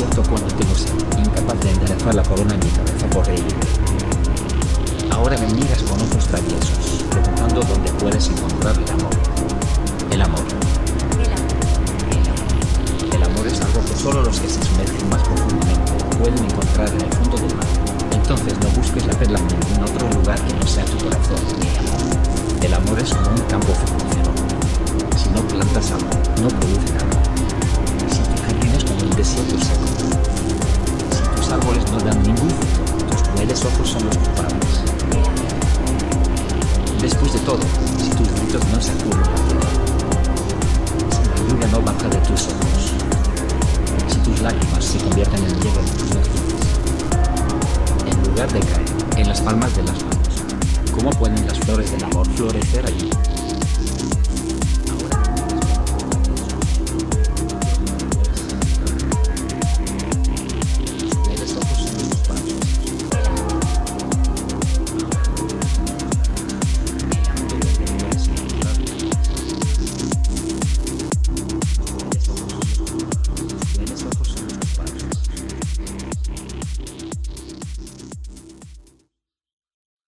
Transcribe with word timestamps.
asiento 0.00 0.22
con 0.30 0.42
antelación, 0.42 0.96
incapaz 1.18 1.60
de 1.60 1.70
enderezar 1.70 2.14
la 2.14 2.22
corona 2.22 2.54
en 2.54 2.60
mi 2.60 2.70
cabeza 2.70 3.06
por 3.08 3.28
ella. 3.28 3.44
Ahora 5.10 5.36
me 5.36 5.46
miras 5.52 5.82
con 5.82 6.00
ojos 6.00 6.26
traviesos, 6.26 7.04
preguntando 7.10 7.60
dónde 7.60 7.92
puedes 7.92 8.28
encontrar 8.28 8.76
el 8.76 8.90
amor. 8.90 9.14
El 10.10 10.22
amor. 10.22 10.40
El 13.12 13.22
amor 13.22 13.46
es 13.46 13.60
algo 13.60 13.84
que 13.84 13.94
solo 13.94 14.22
los 14.22 14.40
que 14.40 14.48
se 14.48 14.62
sumergen 14.64 15.10
más 15.10 15.22
profundamente 15.22 15.92
pueden 16.18 16.44
encontrar 16.44 16.88
en 16.88 17.00
el 17.02 17.12
fondo 17.12 17.36
del 17.36 17.54
mar. 17.56 17.66
Entonces 18.12 18.54
no 18.62 18.68
busques 18.80 19.06
la 19.06 19.12
perla 19.14 19.38
en 19.38 19.48
ningún 19.48 19.84
otro 19.84 20.10
lugar 20.18 20.40
que 20.46 20.54
no 20.54 20.66
sea 20.66 20.84
tu 20.86 20.96
corazón. 20.96 21.40
El 22.62 22.72
amor 22.72 22.98
es 22.98 23.12
como 23.12 23.30
un 23.32 23.42
campo 23.48 23.72
fructífero. 23.74 24.32
Si 25.16 25.28
no 25.28 25.42
plantas 25.48 25.90
amor, 25.90 26.16
no 26.40 26.48
produces 26.48 26.79
no 38.58 38.80
se 38.80 38.90
tierra, 38.94 39.22
si 41.10 41.28
la 41.28 41.48
lluvia 41.48 41.68
no 41.68 41.80
baja 41.82 42.08
de 42.08 42.16
tus 42.16 42.48
ojos, 42.48 42.94
si 44.08 44.18
tus 44.18 44.40
lágrimas 44.40 44.84
se 44.84 44.98
convierten 44.98 45.44
en 45.44 45.60
hielo 45.60 45.78
en 45.78 45.86
tus 45.86 46.14
mejillas, 46.14 46.66
en 48.06 48.28
lugar 48.28 48.52
de 48.52 48.60
caer 48.60 48.88
en 49.18 49.28
las 49.28 49.40
palmas 49.40 49.76
de 49.76 49.82
las 49.84 50.02
manos, 50.02 50.42
¿cómo 50.92 51.10
pueden 51.10 51.46
las 51.46 51.60
flores 51.60 51.92
del 51.92 52.02
amor 52.02 52.26
florecer 52.34 52.86
allí? 52.86 53.09